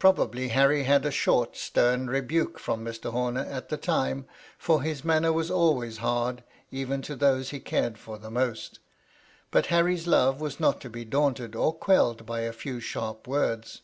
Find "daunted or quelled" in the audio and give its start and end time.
11.04-12.26